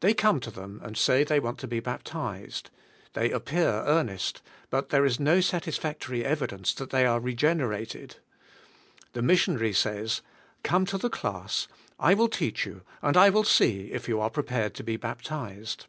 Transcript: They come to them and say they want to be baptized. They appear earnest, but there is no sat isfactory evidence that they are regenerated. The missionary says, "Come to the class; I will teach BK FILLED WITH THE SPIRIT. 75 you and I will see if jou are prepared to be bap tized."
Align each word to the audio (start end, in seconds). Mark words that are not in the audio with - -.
They 0.00 0.12
come 0.12 0.40
to 0.40 0.50
them 0.50 0.78
and 0.84 0.94
say 0.94 1.24
they 1.24 1.40
want 1.40 1.56
to 1.60 1.66
be 1.66 1.80
baptized. 1.80 2.68
They 3.14 3.30
appear 3.30 3.82
earnest, 3.86 4.42
but 4.68 4.90
there 4.90 5.06
is 5.06 5.18
no 5.18 5.40
sat 5.40 5.62
isfactory 5.62 6.22
evidence 6.22 6.74
that 6.74 6.90
they 6.90 7.06
are 7.06 7.18
regenerated. 7.18 8.16
The 9.14 9.22
missionary 9.22 9.72
says, 9.72 10.20
"Come 10.64 10.84
to 10.84 10.98
the 10.98 11.08
class; 11.08 11.66
I 11.98 12.12
will 12.12 12.28
teach 12.28 12.56
BK 12.58 12.64
FILLED 12.64 12.74
WITH 12.74 12.74
THE 12.74 12.84
SPIRIT. 12.84 12.96
75 13.00 13.02
you 13.02 13.08
and 13.08 13.16
I 13.16 13.30
will 13.30 13.44
see 13.44 13.90
if 13.94 14.04
jou 14.04 14.20
are 14.20 14.28
prepared 14.28 14.74
to 14.74 14.82
be 14.84 14.96
bap 14.98 15.22
tized." 15.22 15.86